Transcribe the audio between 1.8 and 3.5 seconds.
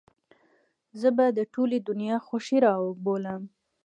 دنيا خوښۍ راوبولم.